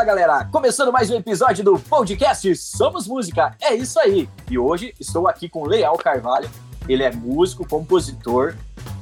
[0.00, 4.26] Fala galera, começando mais um episódio do podcast Somos Música, é isso aí.
[4.50, 6.48] E hoje estou aqui com Leal Carvalho,
[6.88, 8.54] ele é músico, compositor,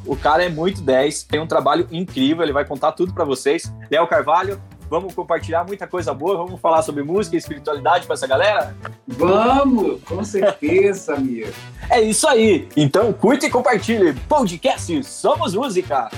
[0.04, 3.72] o cara é muito 10, tem um trabalho incrível, ele vai contar tudo para vocês.
[3.88, 4.60] Leal Carvalho,
[4.90, 8.74] vamos compartilhar muita coisa boa, vamos falar sobre música e espiritualidade para essa galera?
[9.06, 11.52] Vamos, com certeza, amigo.
[11.88, 16.10] É isso aí, então curte e compartilhe, podcast Somos Música.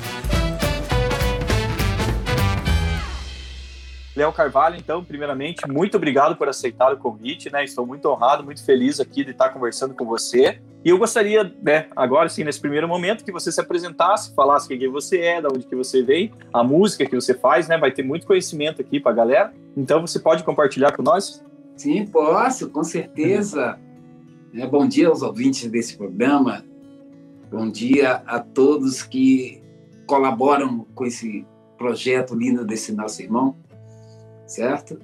[4.17, 7.63] Léo Carvalho, então, primeiramente, muito obrigado por aceitar o convite, né?
[7.63, 10.61] Estou muito honrado, muito feliz aqui de estar conversando com você.
[10.85, 14.89] E eu gostaria, né, agora sim, nesse primeiro momento, que você se apresentasse, falasse quem
[14.89, 17.79] você é, de onde que você veio, a música que você faz, né?
[17.79, 19.55] Vai ter muito conhecimento aqui para a galera.
[19.77, 21.45] Então, você pode compartilhar com nós?
[21.77, 23.79] Sim, posso, com certeza.
[24.53, 26.65] É, bom dia aos ouvintes desse programa.
[27.49, 29.63] Bom dia a todos que
[30.05, 31.47] colaboram com esse
[31.79, 33.57] projeto lindo desse nosso irmão
[34.51, 34.99] certo?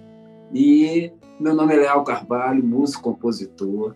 [0.53, 3.95] E meu nome é Leal Carvalho, músico, compositor,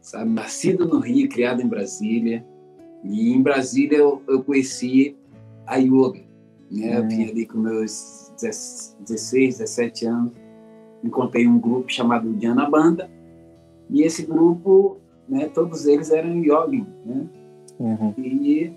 [0.00, 0.30] sabe?
[0.30, 2.44] Nascido no Rio, criado em Brasília.
[3.04, 5.16] E em Brasília eu, eu conheci
[5.66, 6.20] a yoga,
[6.70, 6.98] né?
[6.98, 10.32] Eu vim ali com meus 16, 17 anos,
[11.04, 13.10] encontrei um grupo chamado Diana Banda,
[13.90, 17.26] e esse grupo, né, todos eles eram yoga, né?
[17.78, 18.14] Uhum.
[18.16, 18.72] E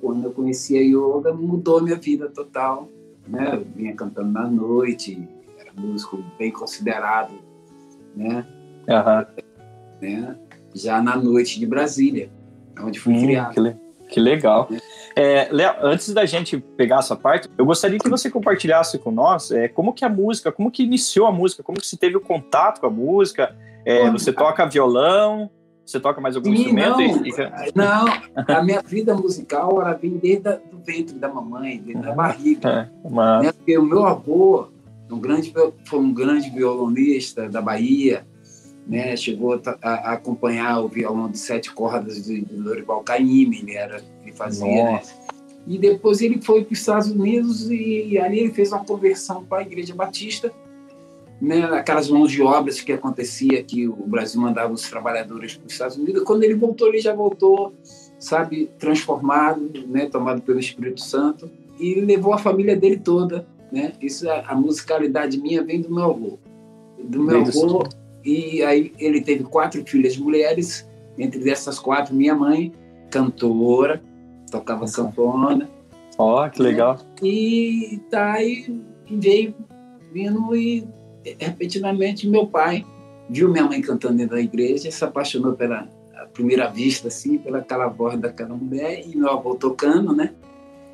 [0.00, 2.88] quando eu conheci a yoga, mudou minha vida total
[3.28, 3.50] né?
[3.54, 7.34] Eu vinha cantando na noite, era músico bem considerado,
[8.16, 8.46] né?
[8.88, 9.44] Uhum.
[10.00, 10.36] né?
[10.74, 12.30] Já na noite de Brasília,
[12.80, 13.54] onde fui hum, criado.
[13.54, 13.76] Que, le
[14.08, 14.68] que legal.
[15.14, 19.50] É, Léo, antes da gente pegar essa parte, eu gostaria que você compartilhasse com nós
[19.50, 22.20] é, como que a música, como que iniciou a música, como que você teve o
[22.20, 23.54] contato com a música.
[23.84, 25.50] É, você toca violão,
[25.88, 26.98] você toca mais algum Sim, instrumento?
[26.98, 27.72] Não, e...
[27.74, 28.06] não,
[28.46, 32.68] a minha vida musical era vem desde o ventre da mamãe, desde a barriga.
[32.68, 33.44] É, mas...
[33.46, 33.52] né?
[33.52, 34.68] Porque o meu avô
[35.10, 35.50] um grande,
[35.86, 38.26] foi um grande violonista da Bahia,
[38.86, 39.16] né?
[39.16, 44.02] chegou a, a acompanhar o violão de sete cordas de, de Dorival Caymmi, ele, era,
[44.22, 44.66] ele fazia.
[44.66, 45.02] Né?
[45.66, 49.42] E depois ele foi para os Estados Unidos e, e ali ele fez uma conversão
[49.42, 50.52] para a Igreja Batista
[51.40, 55.72] né, aquelas mãos de obras que acontecia que o Brasil mandava os trabalhadores para os
[55.72, 56.22] Estados Unidos.
[56.24, 57.72] Quando ele voltou, ele já voltou,
[58.18, 63.92] sabe, transformado, né, tomado pelo Espírito Santo e levou a família dele toda, né?
[64.00, 66.38] Isso a, a musicalidade minha vem do meu avô,
[67.02, 67.84] do meu avô.
[68.24, 72.72] E aí ele teve quatro filhas mulheres, entre essas quatro minha mãe,
[73.10, 74.02] cantora,
[74.50, 75.02] tocava Nossa.
[75.02, 75.70] sanfona.
[76.18, 76.94] Ó, oh, que legal.
[76.94, 77.00] Né?
[77.22, 79.54] E tá aí veio
[80.12, 80.86] vindo e
[81.38, 82.84] repentinamente meu pai
[83.28, 85.86] viu minha mãe cantando dentro da igreja e se apaixonou pela
[86.32, 90.32] primeira vista assim pela aquela voz daquela mulher e meu avô tocando né?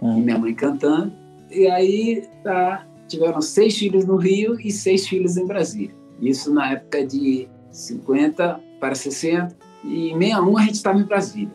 [0.03, 0.19] Hum.
[0.19, 1.13] e minha mãe cantando.
[1.51, 5.95] E aí tá tiveram seis filhos no Rio e seis filhos em Brasília.
[6.21, 11.53] Isso na época de 50 para 60 e em 61 a gente estava em Brasília.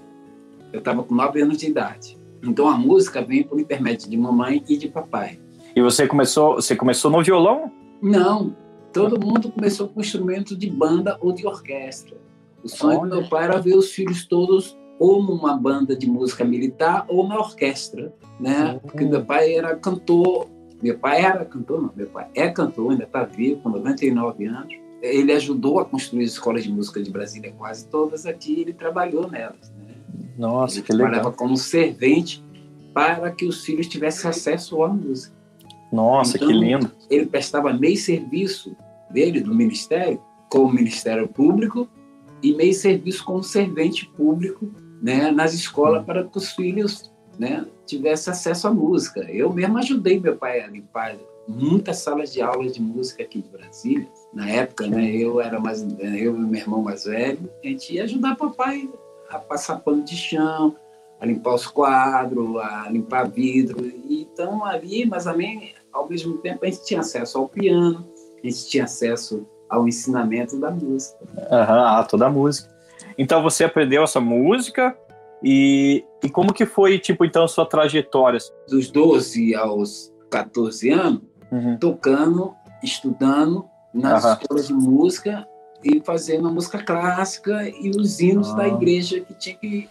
[0.71, 2.17] Eu estava com nove anos de idade.
[2.43, 5.39] Então a música vem por intermédio de mamãe e de papai.
[5.75, 7.71] E você começou você começou no violão
[8.01, 8.55] não,
[8.93, 12.17] todo mundo começou com instrumento de banda ou de orquestra.
[12.63, 13.09] O sonho Olha.
[13.09, 17.27] do meu pai era ver os filhos todos ou numa banda de música militar ou
[17.27, 18.73] na orquestra, né?
[18.73, 18.79] Uhum.
[18.79, 20.47] Porque meu pai era cantor,
[20.81, 24.73] meu pai era cantor, não, meu pai é cantor, ainda está vivo, com 99 anos.
[25.01, 29.29] Ele ajudou a construir as escolas de música de Brasília, quase todas aqui, ele trabalhou
[29.29, 29.71] nelas.
[29.71, 29.95] Né?
[30.37, 31.07] Nossa, ele que legal.
[31.07, 32.43] trabalhava como servente
[32.93, 35.38] para que os filhos tivessem acesso à música.
[35.91, 36.91] Nossa, então, que lindo.
[37.09, 38.75] Ele prestava meio serviço
[39.09, 41.87] dele, do Ministério, com o Ministério Público
[42.41, 48.31] e meio serviço como servente público né, nas escolas para que os filhos né, tivessem
[48.31, 49.21] acesso à música.
[49.31, 51.15] Eu mesmo ajudei meu pai a limpar
[51.47, 54.07] muitas salas de aula de música aqui de Brasília.
[54.33, 58.03] Na época, né, eu era mais eu e meu irmão mais velho, a gente ia
[58.03, 58.89] ajudar papai
[59.29, 60.75] a passar pano de chão,
[61.19, 63.85] a limpar os quadros, a limpar vidro.
[64.09, 68.07] Então ali, mas a mim ao mesmo tempo, a gente tinha acesso ao piano,
[68.43, 71.17] a gente tinha acesso ao ensinamento da música.
[71.51, 72.69] Aham, toda a música.
[73.17, 74.97] Então você aprendeu essa música
[75.43, 78.39] e, e como que foi, tipo, então, sua trajetória?
[78.67, 81.77] Dos 12 aos 14 anos, uhum.
[81.77, 84.33] tocando, estudando nas uhum.
[84.33, 85.47] escolas de música
[85.83, 88.67] e fazendo a música clássica e os hinos da ah.
[88.67, 89.89] igreja que tinha que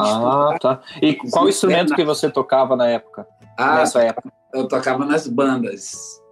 [0.00, 0.80] Ah, tá.
[1.00, 3.26] E qual instrumento que você tocava na época?
[3.58, 4.30] Ah, nessa época?
[4.52, 6.22] eu tocava nas bandas,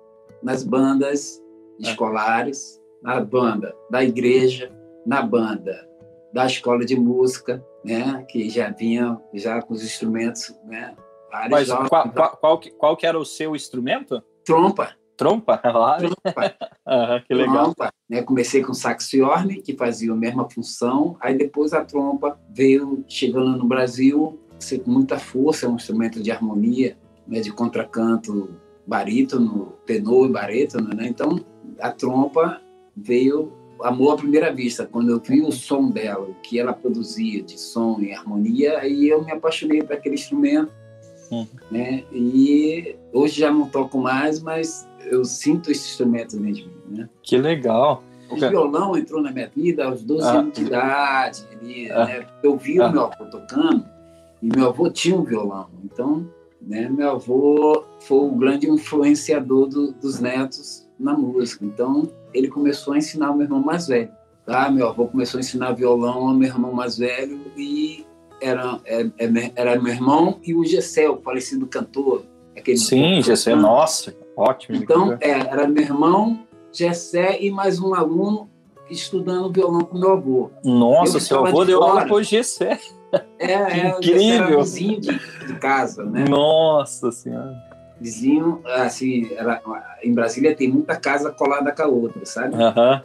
[0.43, 1.41] nas bandas
[1.79, 4.73] escolares, na banda da igreja,
[5.07, 5.87] na banda
[6.33, 10.95] da escola de música, né, que já vinha já com os instrumentos, né,
[11.51, 14.23] Mas qual, qual, qual, que, qual que era o seu instrumento?
[14.45, 14.95] Trompa.
[15.19, 15.59] Trompa?
[15.99, 16.55] Trompa.
[17.27, 17.65] que legal.
[17.65, 18.23] Trompa, né?
[18.23, 23.67] Comecei com saxiorne, que fazia a mesma função, aí depois a trompa veio chegando no
[23.67, 24.39] Brasil,
[24.85, 27.41] com muita força, é um instrumento de harmonia, né?
[27.41, 28.57] de contracanto
[28.87, 31.07] barítono, tenor e barítono, né?
[31.09, 31.39] Então,
[31.79, 32.61] a trompa
[32.97, 34.87] veio amor à primeira vista.
[34.87, 39.09] Quando eu vi o som dela, o que ela produzia de som e harmonia, aí
[39.09, 40.73] eu me apaixonei por aquele instrumento.
[41.31, 41.47] Uhum.
[41.71, 42.05] Né?
[42.11, 46.73] E hoje já não toco mais, mas eu sinto esse instrumento dentro de mim.
[46.89, 47.09] Né?
[47.23, 48.03] Que legal.
[48.31, 50.31] O violão entrou na minha vida aos 12 ah.
[50.33, 51.45] anos de idade.
[51.53, 52.05] Ali, ah.
[52.05, 52.27] né?
[52.43, 52.87] Eu vi ah.
[52.87, 53.85] o meu avô tocando
[54.43, 55.69] e meu avô tinha um violão.
[55.85, 56.27] Então,
[56.61, 61.65] né, meu avô foi o grande influenciador do, dos netos na música.
[61.65, 64.11] Então, ele começou a ensinar o meu irmão mais velho.
[64.45, 64.71] Tá?
[64.71, 68.07] Meu avô começou a ensinar violão ao meu irmão mais velho e
[68.41, 72.25] era, era, é, é, era meu irmão e o Gessé, o falecido cantor.
[72.57, 74.77] Aquele Sim, Gessé, nossa, ótimo.
[74.77, 78.49] Então, é, era meu irmão, Gessé e mais um aluno
[78.89, 80.51] estudando violão com meu avô.
[80.65, 82.79] Nossa, seu avô deu aula com o Gessé.
[83.39, 84.59] É, é, incrível.
[84.61, 86.27] vizinho de, de, casa, né?
[86.29, 87.57] Nossa Senhora.
[87.99, 89.63] Vizinho, assim, era,
[90.03, 92.55] em Brasília tem muita casa colada com a outra, sabe?
[92.55, 93.01] Uhum.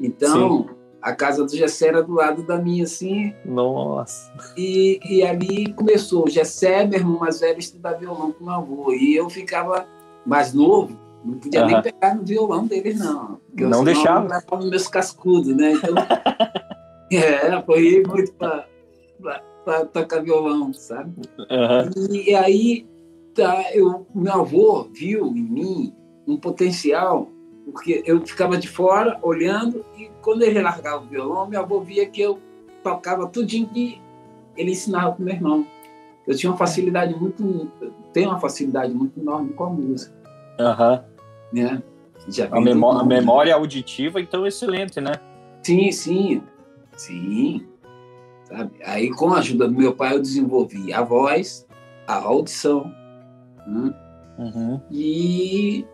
[0.00, 0.74] Então, Sim.
[1.02, 3.34] a casa do Gessé era do lado da minha, assim.
[3.44, 4.32] Nossa.
[4.56, 6.24] E, e ali começou.
[6.24, 8.92] O Gessé, meu irmão mais velho, estudar violão com meu avô.
[8.92, 9.86] E eu ficava
[10.26, 11.66] mais novo, não podia uhum.
[11.66, 13.40] nem pegar no violão deles, não.
[13.54, 14.28] Não deixava.
[14.50, 15.72] Eu nos meus cascudos, né?
[15.72, 15.94] Então,
[17.10, 21.12] é, foi muito para tocar violão, sabe?
[21.38, 22.14] Uhum.
[22.14, 22.86] E, aí,
[23.34, 25.94] tá, eu, meu avô viu em mim
[26.26, 27.28] um potencial,
[27.64, 32.06] porque eu ficava de fora olhando e quando ele largava o violão, meu avô via
[32.06, 32.38] que eu
[32.82, 34.00] tocava tudinho que
[34.56, 35.66] ele ensinava para meu irmão.
[36.26, 37.70] Eu tinha uma facilidade muito,
[38.12, 40.14] tenho uma facilidade muito enorme com a música.
[40.58, 41.00] Uhum.
[41.52, 41.82] Né?
[42.28, 45.12] Já a, memória, a memória auditiva, então, excelente, né?
[45.62, 46.42] Sim, sim,
[46.96, 47.66] sim.
[48.44, 48.72] Sabe?
[48.84, 51.66] Aí, com a ajuda do meu pai, eu desenvolvi a voz,
[52.06, 52.92] a audição,
[53.66, 53.94] né?
[54.38, 54.80] uhum.
[54.90, 55.84] e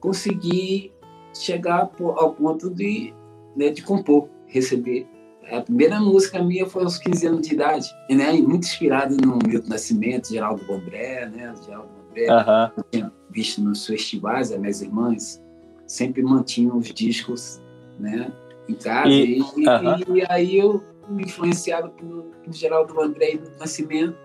[0.00, 0.92] consegui
[1.34, 3.12] chegar ao ponto de,
[3.56, 5.06] né, de compor, receber.
[5.50, 8.32] A primeira música minha foi aos 15 anos de idade, né?
[8.32, 11.54] muito inspirada no Milton Nascimento, Geraldo Bombré, né?
[11.64, 12.70] Geraldo Bombré, uhum.
[12.76, 15.42] eu tinha visto nos festivais, as minhas irmãs
[15.86, 17.60] sempre mantinham os discos,
[17.98, 18.32] né?
[18.68, 20.16] Em casa, e, e, uhum.
[20.16, 24.16] e aí eu influenciado por, por Geraldo André e do Nascimento.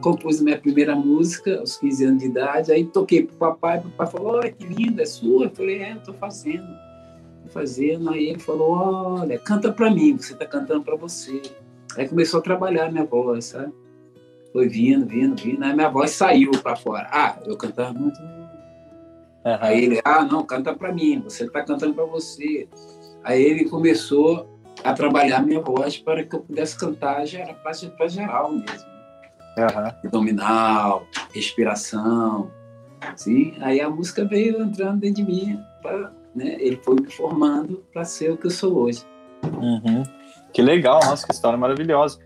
[0.00, 2.70] Compus minha primeira música aos 15 anos de idade.
[2.70, 5.46] Aí toquei pro papai, o papai falou: Olha que linda, é sua?
[5.46, 6.66] Eu falei: É, eu tô fazendo.
[7.48, 8.10] Fazendo.
[8.10, 8.70] Aí ele falou:
[9.20, 11.42] Olha, canta para mim, você tá cantando para você.
[11.96, 13.72] Aí começou a trabalhar minha voz, sabe?
[14.52, 15.62] Foi vindo, vindo, vindo.
[15.64, 17.08] Aí minha voz saiu para fora.
[17.10, 18.20] Ah, eu cantava muito.
[18.20, 18.46] Uhum.
[19.60, 22.68] Aí ele, ah, não, canta para mim, você tá cantando para você.
[23.22, 27.24] Aí ele começou a trabalhar minha voz para que eu pudesse cantar
[27.96, 28.96] para geral mesmo.
[29.58, 29.86] Uhum.
[30.04, 32.50] Abdominal, respiração.
[33.00, 33.54] Assim.
[33.60, 35.60] Aí a música veio entrando dentro de mim.
[35.80, 36.56] Pra, né?
[36.58, 39.04] Ele foi me formando para ser o que eu sou hoje.
[39.44, 40.02] Uhum.
[40.52, 42.18] Que legal, nossa, que história maravilhosa.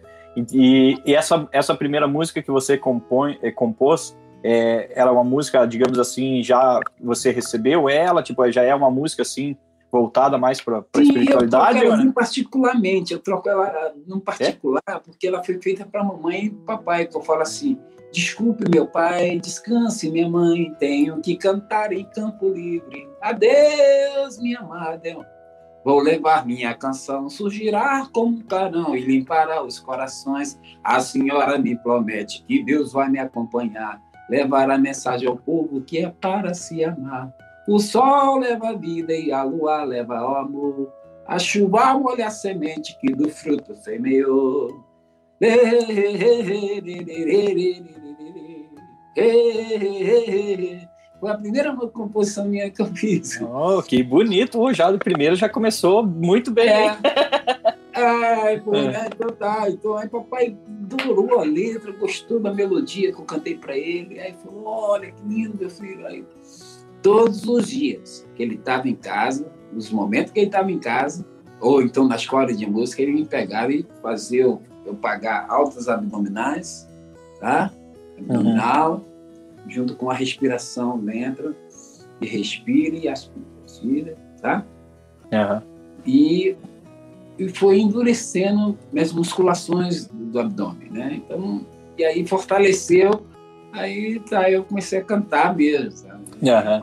[0.52, 5.67] E, e, essa, essa primeira música que você compõe, é, compôs, é, era uma música,
[5.67, 8.22] digamos assim, já você recebeu ela?
[8.22, 9.56] Tipo, já é uma música assim
[9.91, 11.79] voltada mais para a espiritualidade?
[11.79, 14.99] Eu troco ela particularmente, eu troco ela no particular, é?
[14.99, 17.79] porque ela foi feita para mamãe e papai, que eu falo assim,
[18.13, 25.27] desculpe meu pai, descanse minha mãe, tenho que cantar em campo livre, adeus minha amada,
[25.82, 30.61] Vou levar minha canção, surgirá como um carão e limpará os corações.
[30.85, 36.05] A senhora me promete que Deus vai me acompanhar, levar a mensagem ao povo que
[36.05, 37.32] é para se amar.
[37.70, 40.93] O sol leva a vida e a lua leva o amor.
[41.24, 44.84] A chuva molha a semente que do fruto semeou.
[51.20, 53.41] Foi a primeira composição minha que eu fiz.
[53.41, 54.74] Oh, que bonito!
[54.74, 56.69] Já do primeiro já começou muito bem.
[56.69, 56.96] É.
[57.94, 58.89] Ai, pô, é.
[58.89, 59.08] Né?
[59.15, 59.70] Então tá.
[59.70, 60.56] Então aí papai
[60.93, 64.19] adorou a letra, gostou da melodia que eu cantei para ele.
[64.19, 66.05] Aí falou: olha que lindo, meu filho.
[66.05, 66.24] Aí
[67.02, 71.24] todos os dias que ele estava em casa, nos momentos que ele estava em casa,
[71.60, 75.88] ou então na escola de música, ele me pegava e fazia eu, eu pagar altas
[75.88, 76.88] abdominais,
[77.38, 77.72] tá?
[78.19, 79.04] Abdominal,
[79.64, 79.70] uhum.
[79.70, 81.54] junto com a respiração lenta,
[82.20, 84.64] e respire e aspira, tá?
[85.32, 85.62] Uhum.
[86.06, 86.56] E,
[87.38, 91.22] e foi endurecendo minhas musculações do abdômen, né?
[91.24, 91.66] Então,
[91.96, 93.26] e aí fortaleceu,
[93.72, 96.09] aí tá, eu comecei a cantar mesmo?
[96.43, 96.82] Uhum.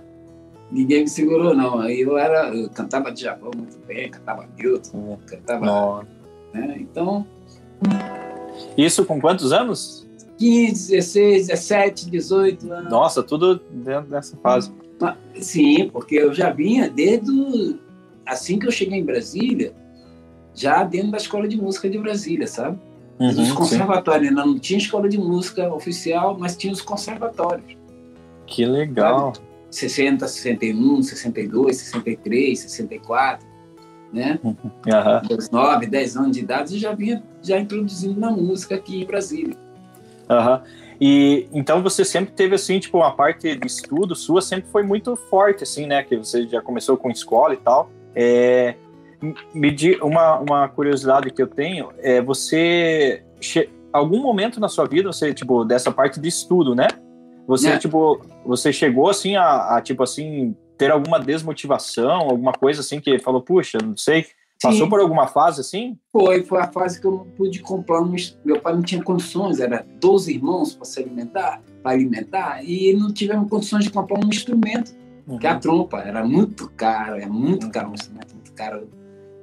[0.72, 1.80] ninguém me segurou, não.
[1.80, 6.06] Aí eu era, eu cantava de Japão muito bem, cantava Milton, cantava.
[6.54, 6.78] Né?
[6.80, 7.26] Então.
[8.78, 10.08] Isso com quantos anos?
[10.38, 12.92] 15, 16, 17, 18 anos.
[12.92, 14.72] Nossa, tudo dentro dessa fase.
[15.40, 17.80] Sim, porque eu já vinha desde
[18.26, 19.74] assim que eu cheguei em Brasília,
[20.54, 22.78] já dentro da escola de música de Brasília, sabe?
[23.20, 27.76] Uhum, os conservatórios, ainda não tinha escola de música oficial, mas tinha os conservatórios.
[28.46, 29.34] Que legal.
[29.34, 29.47] Sabe?
[29.78, 33.48] 60, 61, 62, 63, 64,
[34.12, 34.40] né?
[34.44, 34.56] Uhum.
[35.28, 39.06] Dos 9, 10 anos de idade, eu já vinha já introduzindo na música aqui em
[39.06, 39.56] Brasília.
[40.30, 40.60] Uhum.
[41.00, 45.16] E então você sempre teve assim, tipo, uma parte de estudo sua sempre foi muito
[45.16, 46.02] forte, assim, né?
[46.02, 47.92] Que você já começou com escola e tal.
[48.16, 48.76] É,
[49.54, 53.24] me di, uma, uma curiosidade que eu tenho é você
[53.94, 56.88] algum momento na sua vida você tipo dessa parte de estudo, né?
[57.48, 57.78] Você é.
[57.78, 63.18] tipo você chegou assim a, a, tipo assim ter alguma desmotivação, alguma coisa assim que
[63.20, 64.28] falou puxa, não sei,
[64.62, 64.90] passou Sim.
[64.90, 65.98] por alguma fase assim?
[66.12, 68.14] Foi, foi a fase que eu não pude comprar um,
[68.44, 73.12] meu pai não tinha condições, era 12 irmãos para se alimentar, para alimentar e não
[73.12, 74.94] tivemos condições de comprar um instrumento
[75.26, 75.40] uhum.
[75.40, 77.72] que a trompa era muito caro, é muito uhum.
[77.72, 78.90] caro um instrumento muito caro.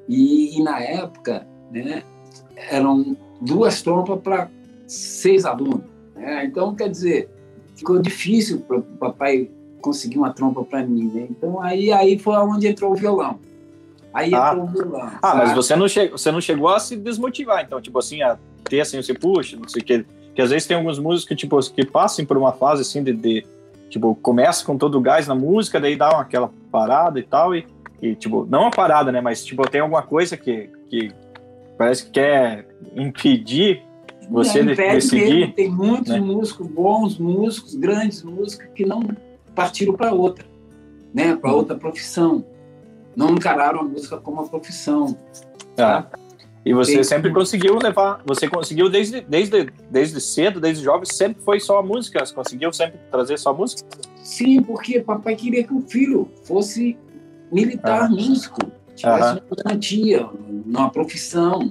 [0.08, 2.02] E, e na época, né,
[2.70, 4.50] eram duas trompas para
[4.86, 5.82] seis alunos.
[6.14, 6.44] Né?
[6.44, 7.28] Então, quer dizer,
[7.76, 9.50] ficou difícil para o papai
[9.80, 11.10] conseguir uma trompa para mim.
[11.12, 11.26] Né?
[11.30, 13.38] Então, aí, aí foi onde entrou o violão.
[14.12, 14.50] Aí ah.
[14.50, 15.10] entrou o violão.
[15.22, 15.38] Ah, sabe?
[15.38, 18.80] mas você não, che você não chegou a se desmotivar, então, tipo assim, a ter
[18.80, 20.06] assim, você puxa, não sei o que.
[20.34, 23.12] Que às vezes tem alguns músicos que, tipo, que passam por uma fase assim de,
[23.12, 23.46] de
[23.94, 27.54] Tipo, começa com todo o gás na música, daí dá uma, aquela parada e tal,
[27.54, 27.64] e,
[28.02, 29.20] e, tipo, não uma parada, né?
[29.20, 31.12] Mas, tipo, tem alguma coisa que, que
[31.78, 32.66] parece que quer
[32.96, 33.84] impedir
[34.30, 35.54] você é, seguir.
[35.54, 36.20] Tem muitos né?
[36.20, 39.08] músicos, bons músicos, grandes músicos, que não
[39.54, 40.44] partiram para outra,
[41.12, 41.36] né?
[41.36, 42.44] Para outra profissão.
[43.14, 45.16] Não encararam a música como uma profissão.
[45.76, 46.02] Ah.
[46.02, 46.10] Tá?
[46.64, 51.42] E você Tem sempre conseguiu levar, você conseguiu desde, desde, desde cedo, desde jovem, sempre
[51.42, 53.86] foi só a música, você conseguiu sempre trazer só a música?
[54.22, 56.96] Sim, porque papai queria que o filho fosse
[57.52, 58.08] militar, ah.
[58.08, 58.58] músico,
[58.96, 59.42] tivesse ah.
[59.46, 60.26] uma garantia,
[60.66, 61.70] uma profissão.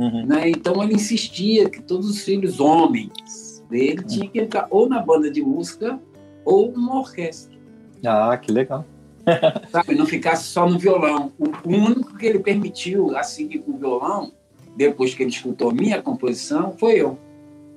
[0.00, 0.24] Uhum.
[0.24, 0.48] Né?
[0.48, 5.30] Então ele insistia que todos os filhos homens dele tinham que entrar ou na banda
[5.30, 6.00] de música
[6.42, 7.54] ou numa orquestra.
[8.02, 8.86] Ah, que legal.
[9.70, 9.94] sabe?
[9.94, 11.30] Não ficasse só no violão.
[11.38, 14.32] O único que ele permitiu a seguir com o violão,
[14.74, 17.18] depois que ele escutou minha composição, foi eu.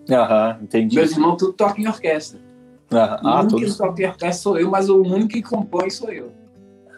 [0.09, 0.95] Aham, entendi.
[0.95, 2.39] Meus irmãos tudo tocam em orquestra.
[2.89, 3.19] Aham.
[3.21, 3.71] O ah, único todos...
[3.73, 6.31] que toca em orquestra sou eu, mas o único que compõe sou eu.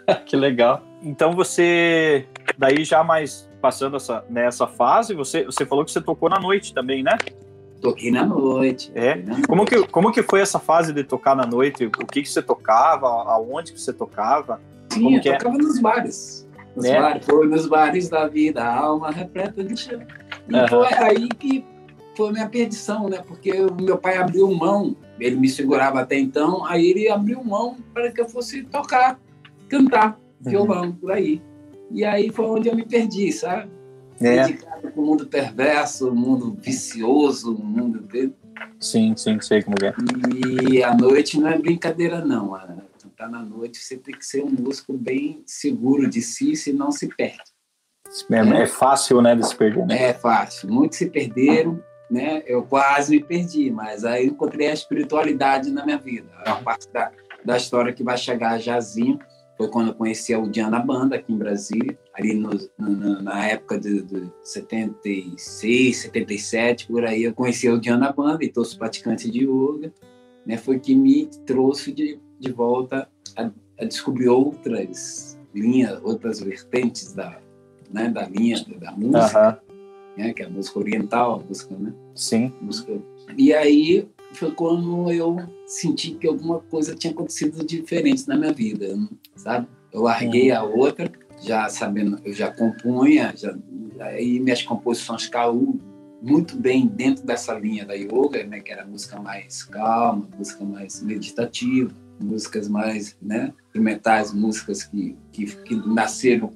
[0.23, 0.83] que legal.
[1.01, 2.27] Então você,
[2.59, 6.71] daí já mais passando essa, nessa fase, você, você falou que você tocou na noite
[6.71, 7.17] também, né?
[7.81, 8.91] Toquei na noite.
[8.93, 9.15] É.
[9.15, 9.75] Na como, noite.
[9.75, 11.87] Que, como que foi essa fase de tocar na noite?
[11.87, 13.07] O que, que você tocava?
[13.07, 14.61] Aonde que você tocava?
[14.89, 15.37] Sim, como eu é?
[15.37, 15.57] tocava é?
[15.57, 16.47] nos bares.
[16.75, 17.01] Nos é.
[17.01, 17.25] bares.
[17.25, 19.99] Foi nos bares da vida, a alma repleta de chão.
[20.47, 20.67] E uhum.
[20.67, 21.65] foi aí que
[22.15, 23.23] foi minha perdição, né?
[23.27, 27.77] Porque o meu pai abriu mão, ele me segurava até então, aí ele abriu mão
[27.95, 29.19] para que eu fosse tocar,
[29.67, 30.51] cantar uhum.
[30.51, 31.41] violão, por aí.
[31.91, 33.69] E aí foi onde eu me perdi, sabe?
[34.19, 34.47] é.
[34.47, 38.07] dedicado para o mundo perverso, o mundo vicioso, o mundo.
[38.79, 39.93] Sim, sim, sei como é.
[40.69, 42.55] E a noite não é brincadeira, não.
[43.17, 47.07] Tá na noite, você tem que ser um músico bem seguro de si, senão se
[47.07, 47.43] perde.
[48.29, 50.09] É, é, é fácil, né, de se perder, né?
[50.09, 50.69] É fácil.
[50.69, 52.43] Muitos se perderam, né?
[52.45, 56.29] Eu quase me perdi, mas aí encontrei a espiritualidade na minha vida.
[56.45, 57.09] É uma parte da,
[57.43, 59.17] da história que vai chegar a Jazinho
[59.57, 63.79] foi quando eu conheci o Diana Banda aqui em Brasília, ali no, no, na época
[63.79, 69.31] de, de 76, 77, por aí eu conheci o Diana Banda e todos os praticantes
[69.31, 69.93] de yoga,
[70.45, 70.57] né?
[70.57, 73.07] Foi que me trouxe de, de volta
[73.37, 77.39] a, a descobrir outras linhas, outras vertentes da,
[77.89, 79.61] né, da linha da música,
[80.17, 81.93] né, que é a música oriental, a música, né?
[82.13, 82.53] Sim.
[82.59, 83.01] Música.
[83.37, 88.97] E aí foi quando eu senti que alguma coisa tinha acontecido diferente na minha vida,
[89.35, 89.67] sabe?
[89.91, 91.11] Eu larguei a outra,
[91.41, 93.55] já sabendo, eu já compunha, já,
[93.99, 95.79] aí minhas composições caíram
[96.21, 101.01] muito bem dentro dessa linha da yoga, né, que era música mais calma, música mais
[101.01, 106.51] meditativa, músicas mais, né, instrumentais, músicas que, que, que nasceram,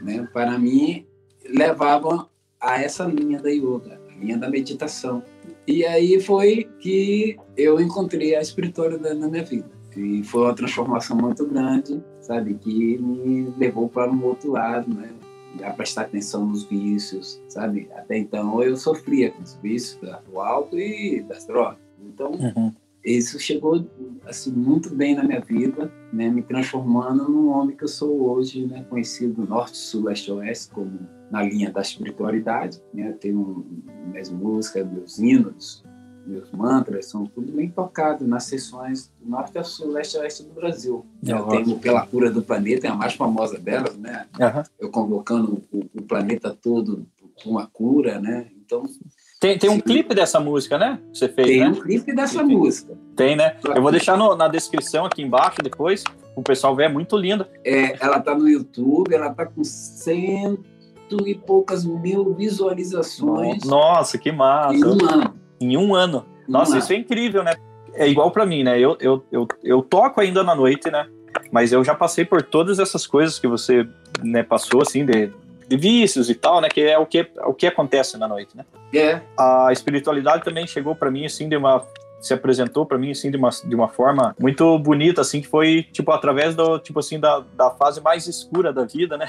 [0.00, 1.04] né, para mim
[1.48, 2.28] levavam
[2.60, 5.22] a essa linha da yoga, a linha da meditação.
[5.70, 9.70] E aí foi que eu encontrei a espiritualidade na minha vida.
[9.96, 12.54] E foi uma transformação muito grande, sabe?
[12.54, 15.12] Que me levou para um outro lado, né?
[15.62, 17.88] A prestar atenção nos vícios, sabe?
[17.94, 21.78] Até então eu sofria com os vícios do álcool e das drogas.
[22.04, 22.72] Então, uhum.
[23.04, 23.86] isso chegou
[24.26, 28.66] assim muito bem na minha vida, né, me transformando num homem que eu sou hoje,
[28.66, 30.98] né, conhecido norte, sul, leste, oeste como
[31.30, 33.64] na linha da espiritualidade, né, tenho
[34.06, 35.84] minhas músicas, meus hinos,
[36.26, 40.42] meus mantras são tudo bem tocados nas sessões do norte ao sul, leste a oeste
[40.42, 41.06] do Brasil.
[41.22, 41.36] Uhum.
[41.36, 44.26] Eu tenho Pela Cura do Planeta, é a mais famosa delas, né?
[44.38, 44.62] Uhum.
[44.78, 47.06] Eu convocando o, o planeta todo
[47.40, 48.48] para uma cura, né?
[48.64, 48.84] Então
[49.40, 51.00] tem, tem um clipe dessa música, né?
[51.12, 51.68] Você fez, tem né?
[51.68, 52.96] um clipe dessa música.
[53.16, 53.56] Tem, né?
[53.74, 56.04] Eu vou deixar no, na descrição aqui embaixo depois.
[56.36, 57.48] O pessoal vê, é muito linda.
[57.64, 59.64] É, ela tá no YouTube, ela tá com
[61.10, 63.64] cento e poucas mil visualizações.
[63.64, 64.74] Nossa, que massa.
[64.74, 65.34] Em um ano.
[65.60, 66.24] Em um ano.
[66.48, 66.96] Nossa, um isso ano.
[66.96, 67.54] é incrível, né?
[67.94, 68.78] É igual para mim, né?
[68.78, 71.08] Eu, eu, eu, eu toco ainda na noite, né?
[71.50, 73.86] Mas eu já passei por todas essas coisas que você
[74.22, 75.32] né, passou, assim, de,
[75.68, 76.68] de vícios e tal, né?
[76.68, 78.64] Que é o que, o que acontece na noite, né?
[78.94, 79.20] É.
[79.36, 81.84] A espiritualidade também chegou para mim assim de uma
[82.20, 85.84] se apresentou para mim assim de uma, de uma forma muito bonita assim que foi
[85.92, 89.26] tipo através do tipo assim da, da fase mais escura da vida né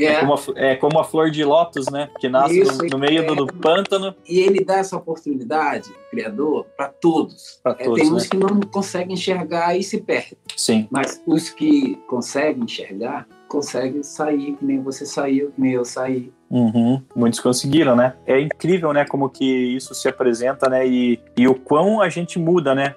[0.00, 0.04] é.
[0.04, 2.98] é, como a, é como a flor de lótus né que nasce Isso, no, no,
[2.98, 3.26] meio é.
[3.26, 8.10] do, do, pântano e ele dá essa oportunidade criador para todos, pra é, todos tem
[8.10, 8.16] né?
[8.16, 14.02] uns que não conseguem enxergar e se perdem sim mas os que conseguem enxergar consegue
[14.02, 16.32] sair, que nem você saiu, que nem eu saí.
[16.50, 18.14] Uhum, muitos conseguiram, né?
[18.26, 22.38] É incrível, né, como que isso se apresenta, né, e, e o quão a gente
[22.38, 22.94] muda, né?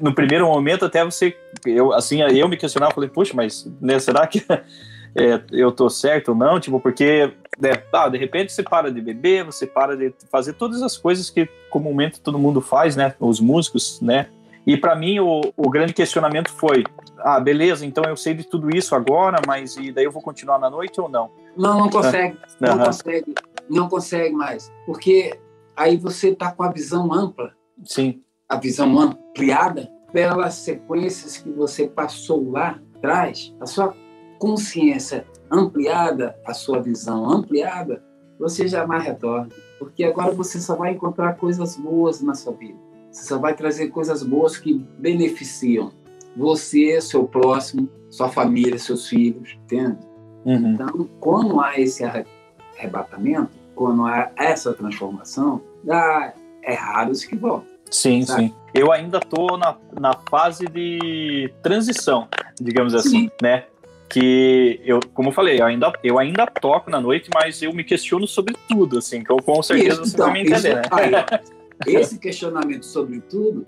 [0.00, 4.26] No primeiro momento até você, eu assim, eu me questionava, falei, puxa, mas né, será
[4.26, 4.44] que
[5.14, 6.60] é, eu tô certo ou não?
[6.60, 10.82] Tipo, porque né, ah, de repente você para de beber, você para de fazer todas
[10.82, 13.14] as coisas que comumente todo mundo faz, né?
[13.20, 14.28] Os músicos, né?
[14.66, 16.84] E para mim o, o grande questionamento foi:
[17.18, 20.58] ah, beleza, então eu sei de tudo isso agora, mas e daí eu vou continuar
[20.58, 21.30] na noite ou não?
[21.56, 23.34] Não, não consegue, não consegue,
[23.68, 25.38] não consegue mais, porque
[25.76, 27.52] aí você está com a visão ampla,
[27.84, 33.94] sim, a visão ampliada pelas sequências que você passou lá atrás, a sua
[34.38, 38.02] consciência ampliada, a sua visão ampliada,
[38.38, 42.78] você jamais retorna, porque agora você só vai encontrar coisas boas na sua vida.
[43.10, 45.92] Você só vai trazer coisas boas que beneficiam
[46.36, 49.98] você, seu próximo, sua família, seus filhos, entende?
[50.44, 50.72] Uhum.
[50.72, 56.32] Então, quando há esse arrebatamento, quando há essa transformação, ah,
[56.64, 57.66] é raro os que voltam.
[57.90, 58.48] Sim, sabe?
[58.48, 58.54] sim.
[58.74, 62.28] Eu ainda estou na, na fase de transição,
[62.60, 63.30] digamos assim, sim.
[63.40, 63.64] né?
[64.08, 67.82] que eu, como eu falei, eu ainda, eu ainda toco na noite, mas eu me
[67.82, 70.94] questiono sobre tudo, assim, que eu com certeza isso, você então, vai me entender, isso,
[70.94, 71.24] né?
[71.84, 73.64] Aí, esse questionamento sobre tudo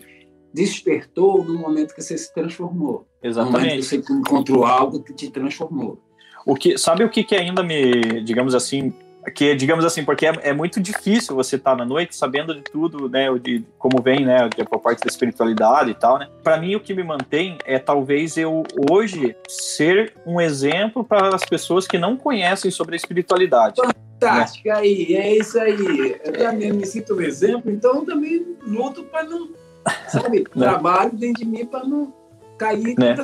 [0.55, 3.07] despertou no momento que você se transformou.
[3.21, 3.53] Exatamente.
[3.53, 6.01] No momento que você encontrou algo que te transformou.
[6.47, 8.95] O que, sabe o que, que ainda me, digamos assim,
[9.35, 12.63] que digamos assim, porque é, é muito difícil você estar tá na noite sabendo de
[12.63, 16.29] tudo, né, de como vem, né, por parte da espiritualidade e tal, né?
[16.43, 21.45] Para mim o que me mantém é talvez eu hoje ser um exemplo para as
[21.45, 23.81] pessoas que não conhecem sobre a espiritualidade.
[24.21, 24.75] Fantástico, né?
[24.75, 26.17] aí, é isso aí.
[26.25, 29.51] Eu também me sinto um exemplo, então eu também luto para não,
[30.09, 30.67] sabe, né?
[30.67, 32.13] trabalho dentro de mim para não
[32.57, 33.15] cair em né?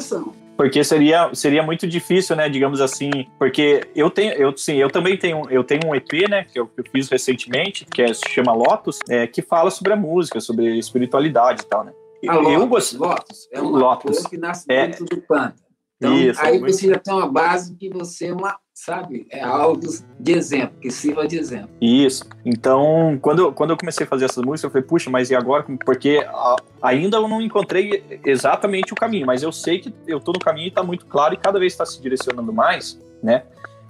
[0.63, 5.19] Porque seria, seria muito difícil, né, digamos assim, porque eu tenho, eu sim, eu também
[5.19, 8.53] tenho, eu tenho um EP, né, que eu, eu fiz recentemente, que é, se chama
[8.53, 11.93] Lotus, é, que fala sobre a música, sobre espiritualidade e tal, né.
[12.29, 12.97] A eu Lotus, gost...
[12.97, 14.25] Lotus é uma Lotus.
[14.25, 14.87] que nasce é.
[14.87, 15.55] dentro é, do pântano.
[15.97, 19.27] Então, Isso, aí você já tem uma base que você é uma sabe?
[19.31, 19.81] É algo
[20.19, 21.71] de exemplo, que sirva de exemplo.
[21.81, 22.25] Isso.
[22.45, 25.65] Então, quando, quando eu comecei a fazer essas músicas, eu falei, puxa, mas e agora?
[25.85, 30.33] Porque a, ainda eu não encontrei exatamente o caminho, mas eu sei que eu tô
[30.33, 33.45] no caminho e tá muito claro e cada vez está se direcionando mais, né?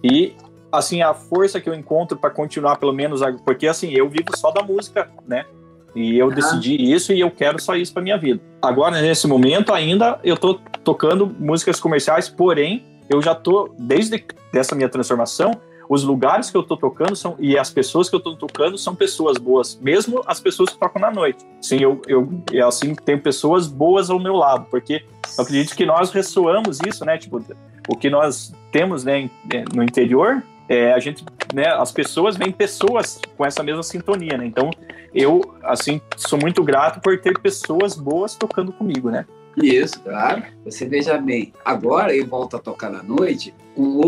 [0.05, 0.35] E,
[0.71, 4.51] assim, a força que eu encontro para continuar, pelo menos, porque, assim, eu vivo só
[4.51, 5.47] da música, né?
[5.95, 8.41] E eu decidi isso e eu quero só isso para minha vida.
[8.61, 14.75] Agora, nesse momento, ainda eu tô tocando músicas comerciais, porém, eu já tô, desde dessa
[14.75, 15.53] minha transformação,
[15.88, 18.95] os lugares que eu tô tocando são e as pessoas que eu tô tocando são
[18.95, 21.45] pessoas boas, mesmo as pessoas que tocam na noite.
[21.61, 25.05] Sim, eu, eu assim tenho pessoas boas ao meu lado, porque
[25.37, 27.18] eu acredito que nós ressoamos isso, né?
[27.18, 27.42] Tipo,
[27.88, 32.53] o que nós temos, né, é, no interior, é, a gente, né, as pessoas veem
[32.53, 34.47] pessoas com essa mesma sintonia, né?
[34.47, 34.71] Então,
[35.14, 39.27] eu assim sou muito grato por ter pessoas boas tocando comigo, né?
[39.57, 40.42] Isso, claro.
[40.64, 44.01] Você veja bem, agora eu volto a tocar na noite com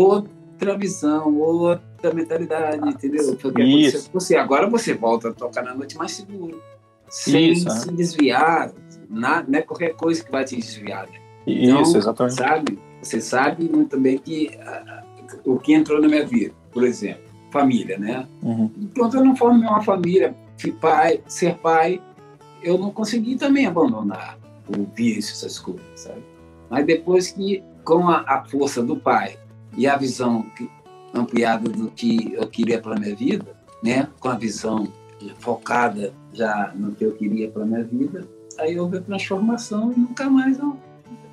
[0.55, 3.35] outra visão, outra mentalidade, entendeu?
[3.35, 4.09] Porque Isso.
[4.13, 6.61] Você, agora você volta a tocar na noite mais seguro,
[7.09, 8.71] sem Isso, se desviar,
[9.09, 11.07] na, não é qualquer coisa que vai te desviar.
[11.07, 11.19] Né?
[11.45, 12.35] Então, Isso, exatamente.
[12.35, 14.57] Sabe, você sabe muito bem que
[15.45, 18.27] uh, o que entrou na minha vida, por exemplo, família, né?
[18.41, 18.71] Uhum.
[18.77, 20.35] Enquanto eu não formei uma família,
[20.81, 22.01] pai, ser pai,
[22.63, 24.37] eu não consegui também abandonar
[24.67, 26.23] o vício, essas coisas, sabe?
[26.69, 29.37] Mas depois que, com a, a força do pai
[29.77, 30.45] e a visão
[31.13, 33.45] ampliada do que eu queria para minha vida,
[33.83, 34.07] né?
[34.19, 34.87] Com a visão
[35.39, 40.29] focada já no que eu queria para minha vida, aí houve a transformação e nunca
[40.29, 40.77] mais eu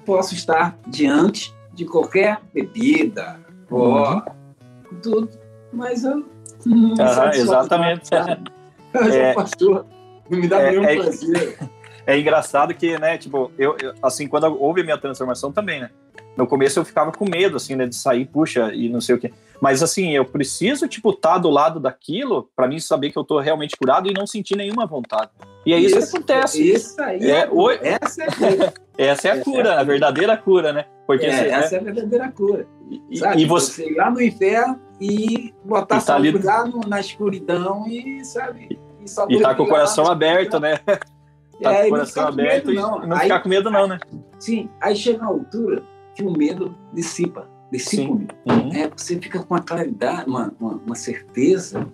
[0.04, 4.98] posso estar diante de qualquer bebida, pó, uhum.
[5.02, 5.30] tudo,
[5.72, 6.24] mas eu
[6.64, 8.10] não uhum, exatamente.
[8.94, 9.86] Eu é, passou,
[10.28, 11.58] não me dá é, nenhum é, prazer.
[12.04, 15.90] É engraçado que, né, tipo, eu, eu, assim, quando houve a minha transformação também, né,
[16.36, 19.18] no começo eu ficava com medo, assim, né, de sair, puxa, e não sei o
[19.18, 19.32] quê.
[19.60, 23.22] Mas, assim, eu preciso, tipo, estar tá do lado daquilo para mim saber que eu
[23.22, 25.30] tô realmente curado e não sentir nenhuma vontade.
[25.64, 26.68] E é isso, isso que acontece.
[26.68, 27.30] Isso aí.
[27.30, 28.74] É, o, essa é a cura.
[28.98, 30.86] essa é a cura, é a verdadeira cura, né?
[31.06, 31.76] Porque é, você, essa né?
[31.76, 32.66] é a verdadeira cura.
[33.08, 33.42] E, sabe?
[33.42, 33.72] e você...
[33.72, 36.34] você ir lá no inferno e botar e tá ali...
[36.88, 38.80] na escuridão e, sabe?
[39.00, 40.78] E, e tá com o coração aberto, né?
[41.62, 44.00] tá é, com o coração aberto medo, e não aí, ficar com medo, não, né?
[44.40, 47.48] Sim, aí chega a altura que o medo dissipa.
[47.70, 48.34] Dissipa o medo.
[48.46, 48.72] Uhum.
[48.72, 51.86] É, você fica com uma claridade, uma, uma, uma, certeza,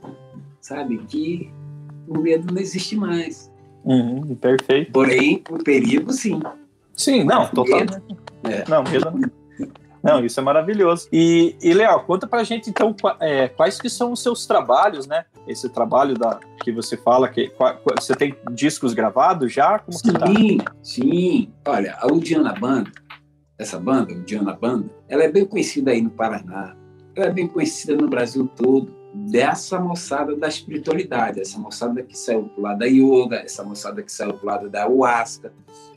[0.60, 1.52] sabe, que
[2.06, 3.52] o medo não existe mais.
[3.84, 4.92] Uhum, perfeito.
[4.92, 6.40] Porém, o perigo, sim.
[6.94, 8.02] Sim, não, totalmente.
[8.44, 8.64] É.
[8.68, 9.38] Não, medo não.
[10.02, 11.08] Não, isso é maravilhoso.
[11.12, 15.24] E, e Léo, conta pra gente então é, quais que são os seus trabalhos, né?
[15.46, 17.52] Esse trabalho da, que você fala, que
[17.98, 19.78] você tem discos gravados já?
[19.78, 20.72] Como sim, tá?
[20.82, 21.52] sim.
[21.66, 22.90] Olha, a Udiana Banda,
[23.58, 26.76] essa banda, Udiana Banda, ela é bem conhecida aí no Paraná,
[27.14, 32.44] ela é bem conhecida no Brasil todo, dessa moçada da espiritualidade, essa moçada que saiu
[32.44, 35.52] pro lado da yoga, essa moçada que saiu pro lado da ayahuasca,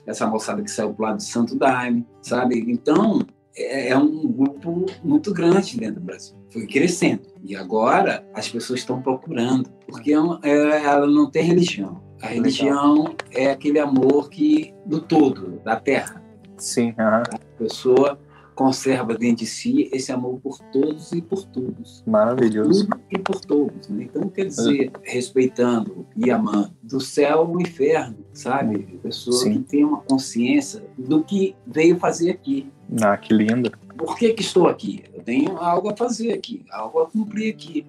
[0.05, 2.59] essa moçada que saiu pro lado do Santo Daime, sabe?
[2.67, 3.21] Então,
[3.55, 6.35] é, é um grupo muito grande dentro do Brasil.
[6.49, 7.21] Foi crescendo.
[7.43, 12.01] E agora as pessoas estão procurando, porque é é, ela não tem religião.
[12.21, 16.21] A religião é aquele amor que do todo, da terra.
[16.57, 16.93] Sim.
[16.97, 17.05] Uhum.
[17.05, 18.19] A pessoa
[18.55, 22.03] conserva dentro de si esse amor por todos e por todos.
[22.05, 22.87] Maravilhoso.
[22.87, 23.87] Por e por todos.
[23.89, 24.03] Né?
[24.03, 28.99] Então, quer dizer, respeitando e amando do céu ao inferno, sabe?
[28.99, 29.53] A pessoa Sim.
[29.53, 32.69] que tem uma consciência do que veio fazer aqui.
[33.01, 33.71] Ah, que lindo.
[33.97, 35.03] Por que, que estou aqui?
[35.13, 37.85] Eu tenho algo a fazer aqui, algo a cumprir aqui.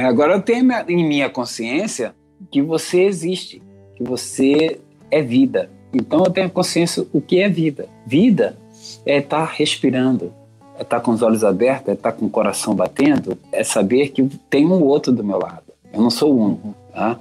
[0.00, 2.14] Agora eu tenho em minha consciência
[2.50, 3.62] que você existe,
[3.96, 5.70] que você é vida.
[5.92, 7.88] Então eu tenho consciência o que é vida.
[8.06, 8.58] Vida
[9.04, 10.32] é estar respirando,
[10.78, 14.24] é estar com os olhos abertos, é estar com o coração batendo, é saber que
[14.50, 15.62] tem um outro do meu lado.
[15.92, 16.74] Eu não sou o único.
[16.92, 17.18] Tá?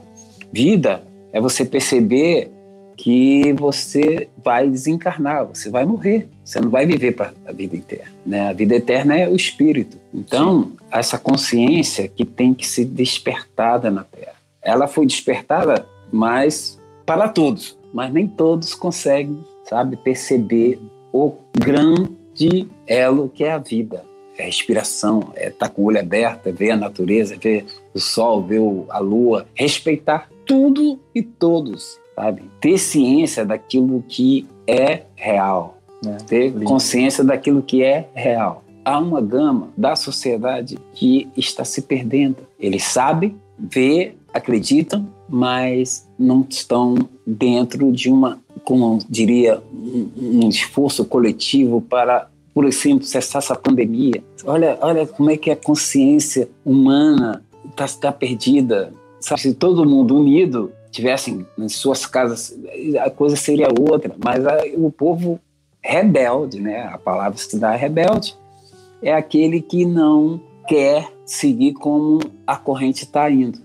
[0.51, 2.51] Vida é você perceber
[2.95, 8.11] que você vai desencarnar, você vai morrer, você não vai viver para a vida eterna.
[8.25, 8.49] Né?
[8.49, 9.97] A vida eterna é o espírito.
[10.13, 10.71] Então, Sim.
[10.91, 14.33] essa consciência que tem que ser despertada na Terra.
[14.61, 20.79] Ela foi despertada, mas para todos, mas nem todos conseguem, sabe, perceber
[21.13, 24.03] o grande elo que é a vida.
[24.35, 27.37] É a respiração, é estar tá com o olho aberto, é ver a natureza, é
[27.37, 32.41] ver o sol, ver a lua, respeitar tudo e todos, sabe?
[32.59, 36.17] Ter ciência daquilo que é real, né?
[36.27, 36.65] ter lindo.
[36.65, 38.63] consciência daquilo que é real.
[38.83, 42.37] Há uma gama da sociedade que está se perdendo.
[42.59, 50.09] Eles sabem, vê, acreditam, mas não estão dentro de uma como diria, um,
[50.45, 54.23] um esforço coletivo para, por exemplo, cessar essa pandemia.
[54.45, 58.93] Olha, olha como é que a consciência humana está tá perdida.
[59.19, 62.57] Sabe, se todo mundo unido tivessem nas suas casas,
[63.01, 64.13] a coisa seria outra.
[64.23, 65.39] Mas a, o povo
[65.81, 66.83] rebelde, né?
[66.83, 68.35] A palavra se dá rebelde,
[69.01, 70.39] é aquele que não
[70.73, 73.59] quer seguir como a corrente está indo.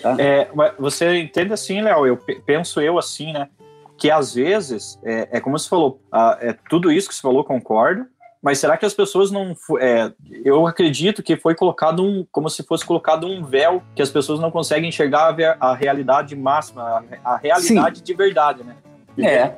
[0.00, 0.14] Tá?
[0.18, 2.06] É, você entende assim, Léo?
[2.06, 3.48] Eu penso eu assim, né?
[3.96, 6.00] que às vezes, é, é como você falou,
[6.40, 8.06] é, tudo isso que você falou, concordo,
[8.42, 9.56] mas será que as pessoas não.
[9.80, 10.12] É,
[10.44, 12.26] eu acredito que foi colocado um.
[12.30, 16.36] como se fosse colocado um véu que as pessoas não conseguem enxergar a, a realidade
[16.36, 16.82] máxima,
[17.24, 18.04] a, a realidade Sim.
[18.04, 18.76] de verdade, né?
[19.16, 19.54] É.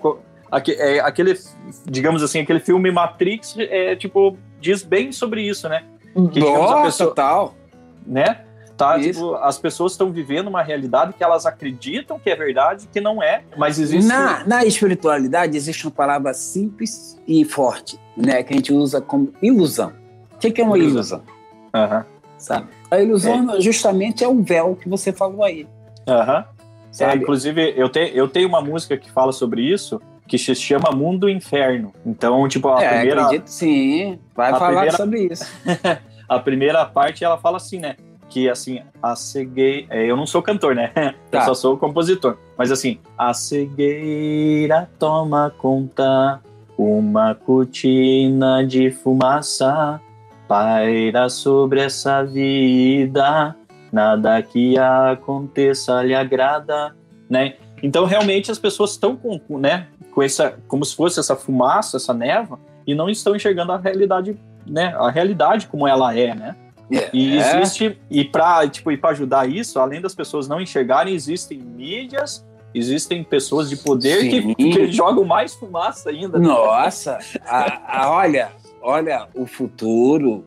[0.70, 1.00] é.
[1.00, 1.34] Aquele,
[1.84, 5.82] digamos assim, aquele filme Matrix, é, tipo, diz bem sobre isso, né?
[6.32, 7.54] Que, Nossa, pessoa, total.
[8.06, 8.40] Né?
[8.76, 9.00] Tá?
[9.00, 13.22] Tipo, as pessoas estão vivendo uma realidade que elas acreditam que é verdade, que não
[13.22, 14.06] é, mas existe.
[14.06, 18.42] Na, na espiritualidade existe uma palavra simples e forte, né?
[18.42, 19.92] Que a gente usa como ilusão.
[20.34, 21.22] O que, que é uma ilusão?
[21.74, 22.04] Uhum.
[22.36, 22.68] Sabe?
[22.90, 23.60] A ilusão é.
[23.60, 25.66] justamente é o véu que você falou aí.
[26.06, 26.44] Uhum.
[27.00, 30.90] É, inclusive, eu, te, eu tenho uma música que fala sobre isso, que se chama
[30.90, 31.92] Mundo Inferno.
[32.04, 33.22] Então, tipo, a é, primeira.
[33.22, 35.46] Acredito sim, vai falar primeira, sobre isso.
[36.28, 37.96] a primeira parte ela fala assim, né?
[38.28, 39.86] que assim, a cegueira.
[39.90, 40.92] É, eu não sou cantor, né?
[41.30, 41.40] Tá.
[41.40, 42.36] Eu só sou compositor.
[42.56, 46.40] Mas assim, a cegueira toma conta,
[46.78, 50.00] uma cortina de fumaça
[50.46, 53.56] paira sobre essa vida,
[53.92, 56.94] nada que aconteça lhe agrada,
[57.28, 57.54] né?
[57.82, 62.14] Então realmente as pessoas estão com, né, com essa, como se fosse essa fumaça, essa
[62.14, 66.56] neva, e não estão enxergando a realidade, né, a realidade como ela é, né?
[66.90, 67.10] Yeah.
[67.12, 67.40] E é.
[67.40, 72.46] existe e para tipo e para ajudar isso, além das pessoas não enxergarem, existem mídias,
[72.72, 76.38] existem pessoas de poder que, que, jogam mais fumaça ainda.
[76.38, 80.44] Nossa, a, a, olha, olha o futuro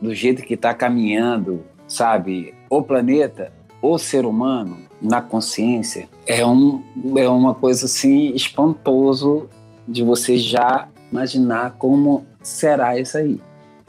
[0.00, 2.54] do jeito que está caminhando, sabe?
[2.68, 3.52] O planeta,
[3.82, 6.84] o ser humano na consciência é um
[7.16, 9.48] é uma coisa assim espantoso
[9.88, 13.40] de você já imaginar como será isso aí.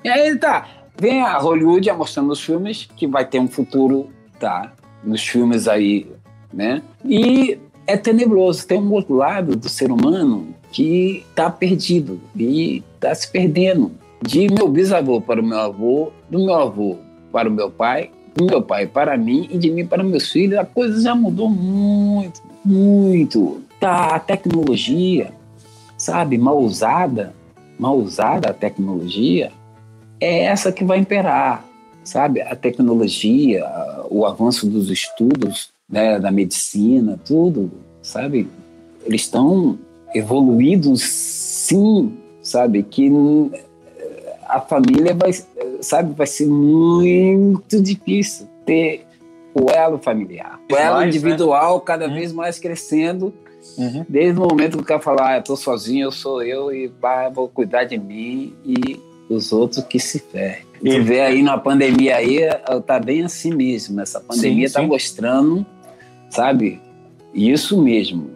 [0.04, 0.68] E aí tá,
[1.02, 4.10] Vem a Hollywood mostrando nos filmes que vai ter um futuro,
[4.40, 4.72] tá?
[5.04, 6.06] Nos filmes aí,
[6.54, 6.84] né?
[7.04, 8.68] E é tenebroso.
[8.68, 13.92] Tem um outro lado do ser humano que está perdido e está se perdendo.
[14.22, 16.98] De meu bisavô para o meu avô, do meu avô
[17.32, 20.60] para o meu pai, do meu pai para mim e de mim para meus filhos,
[20.60, 23.64] a coisa já mudou muito, muito.
[23.80, 25.32] Tá, a tecnologia,
[25.98, 27.34] sabe, mal usada,
[27.80, 29.52] mal usada a tecnologia,
[30.22, 31.66] é essa que vai imperar,
[32.04, 32.42] sabe?
[32.42, 33.68] A tecnologia,
[34.10, 37.72] o avanço dos estudos né, da medicina, tudo,
[38.04, 38.48] sabe?
[39.04, 39.80] Eles estão
[40.14, 42.84] evoluídos, sim, sabe?
[42.84, 43.10] Que
[44.48, 45.32] a família vai,
[45.82, 49.06] sabe, vai ser muito difícil ter
[49.54, 51.08] o elo familiar, o elo mais, né?
[51.08, 51.84] individual né?
[51.86, 52.14] cada uhum.
[52.14, 53.34] vez mais crescendo.
[53.78, 54.06] Uhum.
[54.10, 56.90] Desde o momento que o cara falar, ah, eu tô sozinho, eu sou eu e
[56.90, 59.00] pá, vou cuidar de mim e
[59.34, 60.66] os outros que se ferrem.
[60.84, 62.40] E vê aí na pandemia aí,
[62.86, 64.02] tá bem assim mesmo.
[64.02, 64.88] Essa pandemia sim, tá sim.
[64.88, 65.66] mostrando,
[66.30, 66.82] sabe?
[67.34, 68.32] Isso mesmo.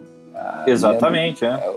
[0.66, 1.74] Exatamente, é.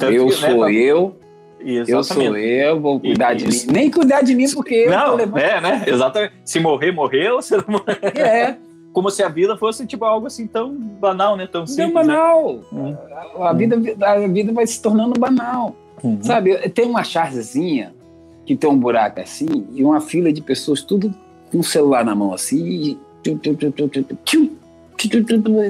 [0.00, 1.16] eu que, sou né, eu,
[1.60, 1.90] Exatamente.
[1.90, 3.66] eu sou eu, vou cuidar de mim.
[3.70, 5.38] Nem cuidar de mim, porque não, eu levando...
[5.38, 5.84] É, né?
[5.86, 6.34] Exatamente.
[6.44, 8.18] Se morrer, morreu, se não morrer.
[8.18, 8.56] É.
[8.92, 11.48] Como se a vida fosse tipo algo assim tão banal, né?
[11.50, 11.86] Tão simples.
[11.86, 12.60] Tão banal.
[12.70, 12.98] Né?
[13.40, 15.74] A, vida, a vida vai se tornando banal.
[16.02, 16.18] Uhum.
[16.22, 17.94] Sabe, tem uma chargezinha
[18.44, 21.14] que tem um buraco assim, e uma fila de pessoas, tudo
[21.50, 22.98] com o celular na mão assim, e,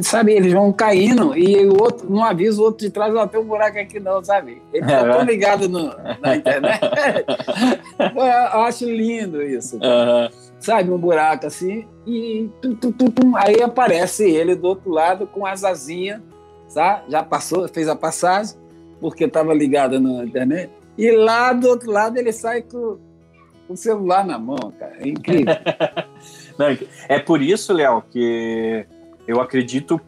[0.03, 3.41] sabe, eles vão caindo e o outro não avisa o outro de trás, ó, tem
[3.41, 4.61] um buraco aqui não, sabe?
[4.73, 6.81] Eles estão é, ligados na internet.
[7.99, 9.77] Eu acho lindo isso.
[9.77, 10.29] Uhum.
[10.61, 12.49] Sabe, um buraco assim, e
[13.37, 16.21] aí aparece ele do outro lado com as asinhas,
[16.69, 17.11] sabe?
[17.11, 18.57] Já passou, fez a passagem,
[19.01, 20.71] porque estava ligado na internet.
[20.97, 22.99] E lá do outro lado ele sai com
[23.69, 24.97] o celular na mão, cara.
[24.99, 25.55] É incrível.
[26.59, 26.77] Não,
[27.09, 28.87] é por isso, Léo, que
[29.27, 30.01] eu acredito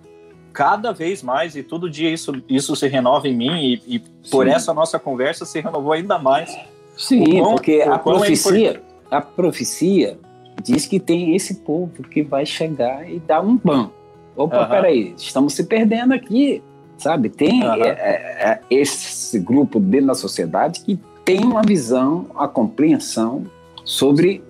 [0.53, 3.99] cada vez mais e todo dia isso, isso se renova em mim e, e
[4.31, 6.57] por essa nossa conversa se renovou ainda mais.
[6.97, 10.19] Sim, quão, porque a é profecia, é a profecia
[10.63, 13.91] diz que tem esse povo que vai chegar e dar um ban.
[14.37, 14.69] Opa, uhum.
[14.69, 16.63] peraí, estamos se perdendo aqui
[16.97, 17.29] sabe?
[17.29, 17.85] Tem uhum.
[17.85, 23.47] é, é, esse grupo dentro da sociedade que tem uma visão, a compreensão
[23.85, 24.43] sobre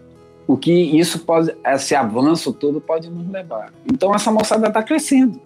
[0.46, 3.72] o que isso pode, esse avanço todo pode nos levar.
[3.90, 5.40] Então essa moçada está crescendo.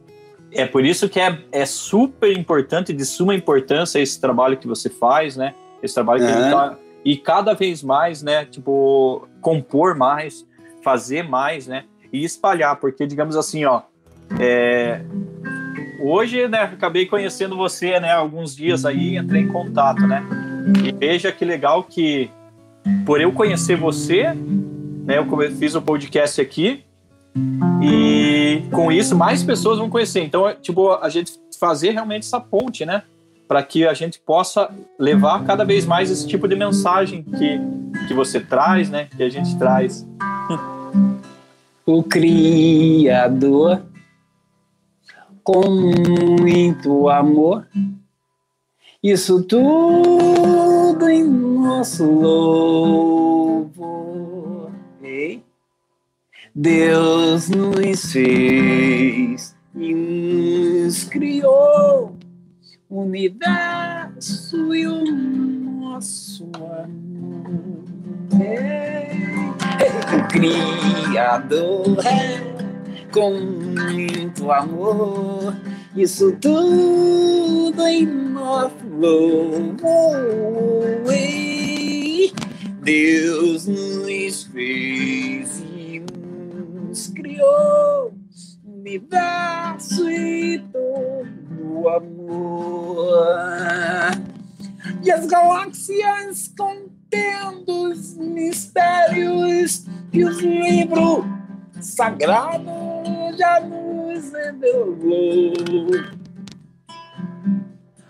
[0.50, 4.88] É por isso que é, é super importante, de suma importância esse trabalho que você
[4.88, 5.54] faz, né?
[5.82, 6.50] Esse trabalho que é.
[6.50, 8.44] tá, e cada vez mais, né?
[8.46, 10.46] Tipo compor mais,
[10.82, 11.84] fazer mais, né?
[12.12, 13.82] E espalhar, porque digamos assim, ó,
[14.40, 15.02] é,
[16.00, 20.24] hoje, né, acabei conhecendo você, né, alguns dias aí, entrei em contato, né?
[20.84, 22.30] E veja que legal que
[23.04, 24.34] por eu conhecer você,
[25.04, 26.84] né, eu fiz o podcast aqui
[27.82, 30.22] e com isso mais pessoas vão conhecer.
[30.22, 33.02] Então, é, tipo, a gente fazer realmente essa ponte, né?
[33.46, 37.60] Para que a gente possa levar cada vez mais esse tipo de mensagem que,
[38.06, 39.08] que você traz, né?
[39.16, 40.06] Que a gente traz.
[41.86, 43.82] O Criador
[45.42, 45.68] com
[46.42, 47.66] muito amor.
[49.02, 53.58] Isso tudo em nosso louvor.
[55.02, 55.42] Ei?
[56.54, 62.16] Deus nos fez e nos criou
[62.88, 67.84] o universo e o nosso amor.
[68.40, 69.10] Ei,
[70.16, 72.47] o Criador é
[73.12, 75.56] com muito amor.
[75.96, 79.78] Isso tudo em nosso louvor.
[82.82, 86.02] Deus nos fez e
[87.14, 88.14] criou
[88.64, 93.18] o universo e todo amor.
[95.04, 101.37] E as galáxias contendo os mistérios que os livros
[101.80, 105.52] sagrados já nos revelou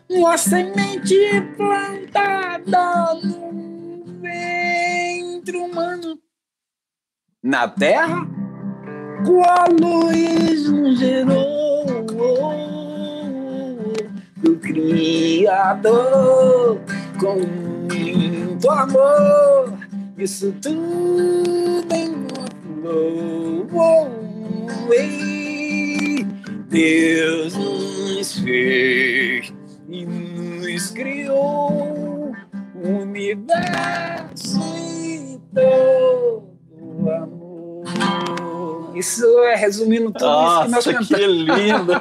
[0.08, 6.18] uma semente plantada no ventre humano.
[7.42, 8.26] Na terra,
[9.24, 11.68] qual luz nos gerou
[14.42, 15.98] do Criador
[17.18, 19.72] com muito amor.
[20.16, 22.07] Isso tudo em
[26.68, 29.52] Deus nos fez
[29.88, 32.32] e nos criou
[32.74, 38.96] o universo e todo amor.
[38.96, 41.08] Isso é resumindo tudo Nossa, isso que nós cantamos.
[41.08, 41.92] que lindo!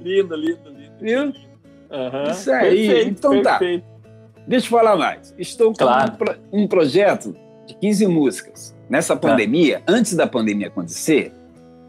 [0.00, 0.92] lindo, lindo, lindo.
[1.00, 1.22] Viu?
[1.22, 2.30] Uhum.
[2.30, 2.86] Isso aí.
[2.88, 3.84] Perfeito, então perfeito.
[3.84, 3.98] tá.
[4.46, 5.34] Deixa eu falar mais.
[5.38, 6.12] Estou com claro.
[6.52, 7.34] um, um, projeto
[7.68, 8.74] de 15 músicas.
[8.88, 9.28] Nessa tá.
[9.28, 11.32] pandemia, antes da pandemia acontecer,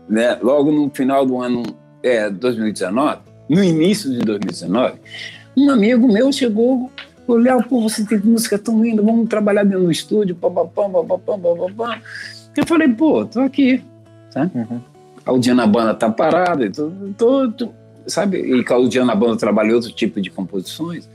[0.08, 1.64] né, logo no final do ano
[2.04, 5.00] é, 2019, no início de 2019,
[5.56, 6.92] um amigo meu chegou,
[7.26, 11.40] falou, Léo, pô, você tem música tão linda, vamos trabalhar dentro do estúdio, papapam, papapam,
[11.40, 12.02] papapam.
[12.56, 13.84] Eu falei, pô, tô aqui,
[14.32, 14.50] tá?
[14.54, 14.82] Uhum.
[15.26, 17.74] A Audiana Banda tá parada, tô, tô, tô,
[18.10, 18.38] sabe?
[18.38, 21.08] E com a Audiana Banda trabalha outro tipo de composições.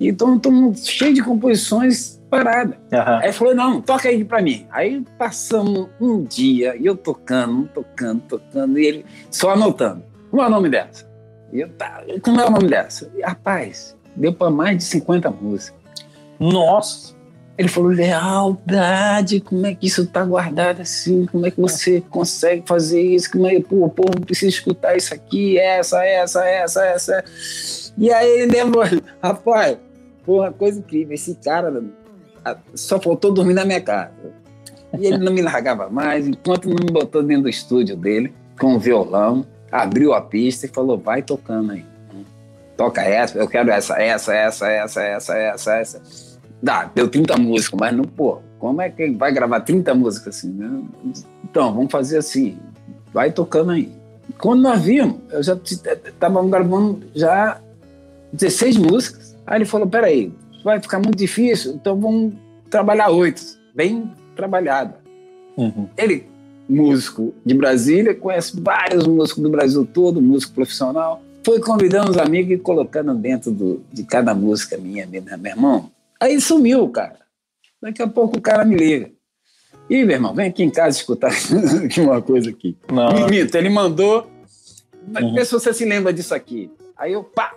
[0.00, 2.76] Então, estou cheio de composições paradas.
[2.92, 3.18] Uhum.
[3.20, 4.66] Aí falou, não, toca aí pra mim.
[4.70, 10.02] Aí passamos um dia, e eu tocando, tocando, tocando, e ele só anotando.
[10.30, 11.08] Qual é o nome dessa?
[11.52, 13.10] E eu, tá, como é o nome dessa?
[13.16, 15.80] E, rapaz, deu para mais de 50 músicas.
[16.38, 17.17] Nossa!
[17.58, 21.26] Ele falou, lealdade, como é que isso tá guardado assim?
[21.26, 23.32] Como é que você consegue fazer isso?
[23.32, 27.24] Como é, pô, o povo precisa escutar isso aqui, essa, essa, essa, essa.
[27.98, 28.84] E aí ele lembrou,
[29.20, 29.76] rapaz,
[30.24, 31.82] porra, coisa incrível, esse cara
[32.74, 34.12] só faltou dormir na minha casa.
[34.96, 38.76] E ele não me largava mais, enquanto não me botou dentro do estúdio dele, com
[38.76, 41.84] o violão, abriu a pista e falou: vai tocando aí.
[42.76, 46.27] Toca essa, eu quero essa, essa, essa, essa, essa, essa, essa.
[46.62, 50.50] Dá, deu 30 músicas, mas não, pô, como é que vai gravar 30 músicas assim?
[50.52, 50.82] Né?
[51.44, 52.58] Então, vamos fazer assim,
[53.12, 53.92] vai tocando aí.
[54.38, 57.60] Quando nós vimos, eu já estava gravando já
[58.32, 59.36] 16 músicas.
[59.46, 62.34] Aí ele falou: peraí, vai ficar muito difícil, então vamos
[62.68, 63.42] trabalhar oito,
[63.74, 64.96] bem trabalhada.
[65.56, 65.88] Uhum.
[65.96, 66.26] Ele
[66.68, 71.22] músico de Brasília, conhece vários músicos do Brasil todo, músico profissional.
[71.42, 75.90] Foi convidando os amigos e colocando dentro do, de cada música minha, minha, meu irmão.
[76.20, 77.18] Aí sumiu, cara.
[77.80, 79.10] Daqui a pouco o cara me liga.
[79.88, 81.30] Ih, meu irmão, vem aqui em casa escutar
[81.98, 82.76] uma coisa aqui.
[82.92, 83.28] Não.
[83.28, 84.30] Ele mandou.
[85.16, 85.34] Uhum.
[85.34, 86.70] Vê se você se lembra disso aqui.
[86.96, 87.54] Aí eu, pá,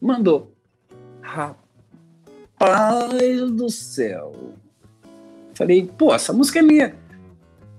[0.00, 0.52] mandou.
[1.22, 1.62] Rapaz
[3.52, 4.54] do céu.
[5.54, 6.94] Falei, pô, essa música é minha.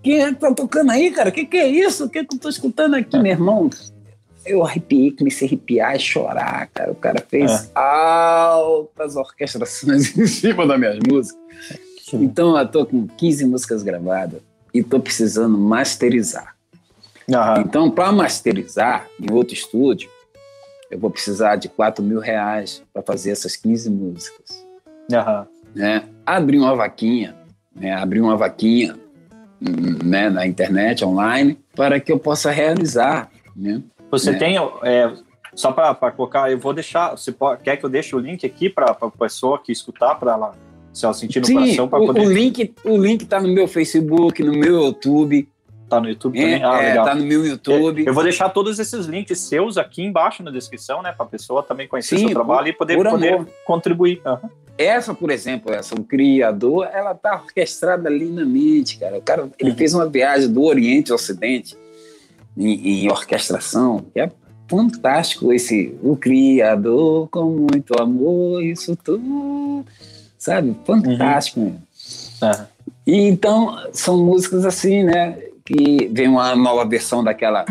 [0.02, 1.30] Quem é que tá tocando aí, cara?
[1.30, 2.06] O que, que é isso?
[2.06, 3.70] O que, que eu tô escutando aqui, meu irmão?
[4.46, 6.92] Eu arrepiei, comecei a arrepiar e chorar, cara.
[6.92, 7.80] O cara fez é.
[7.80, 11.42] altas orquestrações em cima das minhas músicas.
[12.04, 12.24] Sim.
[12.24, 14.42] Então eu tô com 15 músicas gravadas
[14.74, 16.56] e tô precisando masterizar.
[17.28, 17.62] Uhum.
[17.62, 20.10] Então, para masterizar em outro estúdio,
[20.92, 24.66] eu vou precisar de 4 mil reais para fazer essas 15 músicas.
[25.12, 25.46] Uhum.
[25.74, 26.04] Né?
[26.26, 27.36] Abri uma vaquinha,
[27.76, 27.94] né?
[27.94, 28.96] abri uma vaquinha
[30.04, 33.30] né, na internet, online, para que eu possa realizar.
[33.56, 33.82] Né?
[34.14, 34.38] Você né?
[34.38, 35.12] tem, é,
[35.56, 38.92] só para colocar, eu vou deixar, você quer que eu deixe o link aqui para
[38.92, 40.52] a pessoa que escutar, para ela,
[40.94, 42.22] se ela sentir no Sim, coração, para poder...
[42.22, 45.48] o link O link está no meu Facebook, no meu YouTube,
[45.90, 46.54] Tá no YouTube também?
[46.54, 47.06] É, ah, legal.
[47.06, 48.06] tá no meu YouTube.
[48.08, 51.12] Eu vou deixar todos esses links seus aqui embaixo na descrição, né?
[51.12, 54.22] Para a pessoa também conhecer Sim, seu trabalho por, e poder, poder contribuir.
[54.26, 54.50] Uhum.
[54.76, 59.18] Essa, por exemplo, essa, o criador, ela tá orquestrada lindamente, cara.
[59.18, 59.78] O cara, ele uhum.
[59.78, 61.76] fez uma viagem do Oriente ao Ocidente
[62.58, 64.32] em, em orquestração, que é
[64.70, 69.86] fantástico esse o criador com muito amor isso tudo
[70.38, 71.78] sabe fantástico uhum.
[72.42, 72.66] Uhum.
[73.06, 77.66] e então são músicas assim né que vem uma nova versão daquela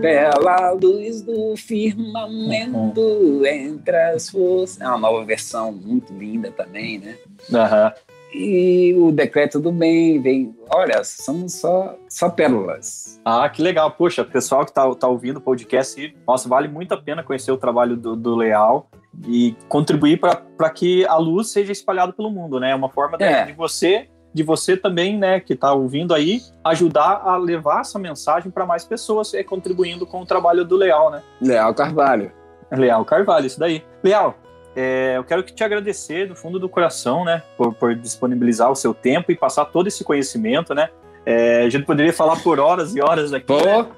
[0.00, 3.44] pela luz do firmamento uhum.
[3.44, 4.80] entre as forças.
[4.80, 7.16] É uma nova versão muito linda também, né?
[7.50, 8.15] Uhum.
[8.38, 10.54] E o decreto do bem vem.
[10.68, 13.18] Olha, são só, só pérolas.
[13.24, 13.90] Ah, que legal.
[13.90, 17.56] Poxa, pessoal que está tá ouvindo o podcast, nossa, vale muito a pena conhecer o
[17.56, 18.90] trabalho do, do Leal
[19.26, 22.72] e contribuir para que a luz seja espalhada pelo mundo, né?
[22.72, 23.46] É uma forma é.
[23.46, 28.50] de você de você também, né, que está ouvindo aí, ajudar a levar essa mensagem
[28.50, 31.22] para mais pessoas, é, contribuindo com o trabalho do Leal, né?
[31.40, 32.30] Leal Carvalho.
[32.70, 33.82] Leal Carvalho, isso daí.
[34.04, 34.34] Leal,
[34.76, 38.92] é, eu quero te agradecer do fundo do coração, né, por, por, disponibilizar o seu
[38.92, 40.90] tempo e passar todo esse conhecimento, né?
[41.24, 43.46] É, a gente poderia falar por horas e horas aqui.
[43.46, 43.56] Pô.
[43.58, 43.88] Né?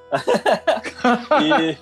[1.77, 1.79] e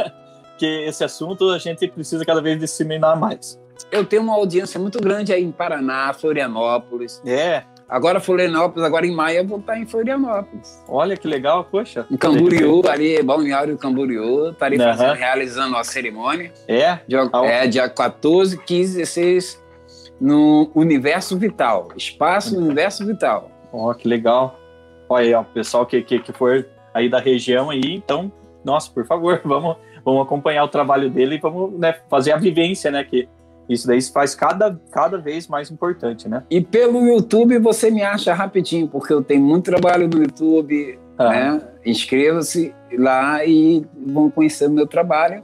[0.56, 3.60] que esse assunto a gente precisa cada vez disseminar mais.
[3.90, 7.20] Eu tenho uma audiência muito grande aí em Paraná, Florianópolis.
[7.26, 7.64] É.
[7.88, 10.82] Agora Florianópolis, agora em maio eu vou estar em Florianópolis.
[10.88, 12.04] Olha que legal, poxa.
[12.10, 14.84] Em Camboriú, ali, Balneário Camboriú, estarei uhum.
[14.84, 16.52] fazendo, realizando a cerimônia.
[16.66, 16.98] É?
[17.06, 19.64] Dia, é, dia 14, 15, 16,
[20.20, 23.50] no Universo Vital, Espaço Universo Vital.
[23.72, 24.58] Ó, oh, que legal.
[25.08, 28.32] Olha aí, ó, o pessoal que, que, que for aí da região aí, então,
[28.64, 32.90] nossa, por favor, vamos, vamos acompanhar o trabalho dele e vamos né, fazer a vivência,
[32.90, 33.28] né, que
[33.68, 36.42] isso daí se faz cada, cada vez mais importante, né?
[36.50, 41.30] E pelo YouTube você me acha rapidinho, porque eu tenho muito trabalho no YouTube, ah.
[41.30, 41.62] né?
[41.84, 45.42] Inscreva-se lá e vão conhecer o meu trabalho,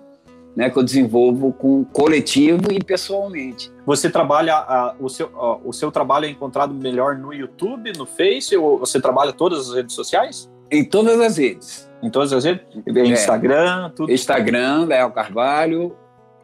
[0.56, 0.70] né?
[0.70, 3.72] Que eu desenvolvo com coletivo e pessoalmente.
[3.84, 8.06] Você trabalha, a, o, seu, a, o seu trabalho é encontrado melhor no YouTube, no
[8.06, 10.50] Face, ou você trabalha todas as redes sociais?
[10.70, 11.90] Em todas as redes.
[12.02, 12.64] Em todas as redes?
[12.86, 13.04] É.
[13.04, 14.10] Instagram, tudo?
[14.12, 15.96] Instagram, Léo Carvalho,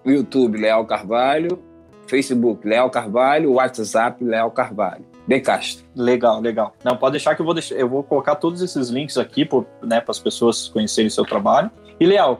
[0.04, 1.62] YouTube, Léo Carvalho,
[2.08, 5.04] Facebook, Léo Carvalho, WhatsApp, Léo Carvalho.
[5.26, 5.84] De Castro.
[5.94, 6.74] Legal, legal.
[6.82, 9.46] Não, pode deixar que eu vou deixar, eu vou colocar todos esses links aqui
[9.82, 11.70] né, para as pessoas conhecerem o seu trabalho.
[12.00, 12.38] E, Léo,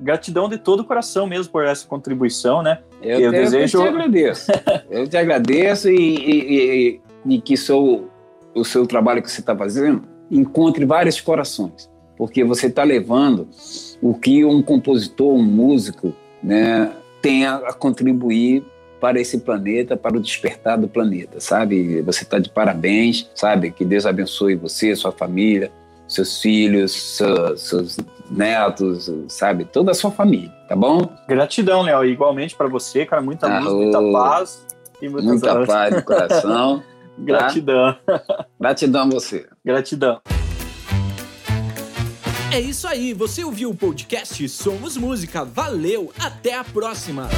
[0.00, 2.80] gratidão de todo o coração mesmo por essa contribuição, né?
[3.02, 3.78] Eu, eu, desejo...
[3.78, 4.52] eu te agradeço.
[4.90, 8.10] eu te agradeço e, e, e, e que sou
[8.54, 13.48] o seu trabalho que você está fazendo encontre vários corações, porque você está levando
[14.02, 16.12] o que um compositor, um músico,
[16.42, 16.90] né,
[17.22, 18.64] tem a contribuir
[19.00, 22.00] para esse planeta, para o despertar do planeta, sabe?
[22.02, 23.70] Você está de parabéns, sabe?
[23.70, 25.70] Que Deus abençoe você, sua família,
[26.08, 27.96] seus filhos, seus, seus
[28.30, 29.64] netos, sabe?
[29.64, 31.08] Toda a sua família, tá bom?
[31.28, 32.04] Gratidão, Léo.
[32.04, 33.22] Igualmente para você, cara.
[33.22, 34.66] Muita luz, muita paz.
[35.00, 35.66] E muita horas.
[35.66, 36.82] paz no coração.
[37.18, 37.96] Gratidão.
[38.04, 38.46] Tá?
[38.60, 39.46] Gratidão a você.
[39.64, 40.20] Gratidão.
[42.52, 45.44] É isso aí, você ouviu o podcast Somos Música.
[45.44, 47.28] Valeu, até a próxima.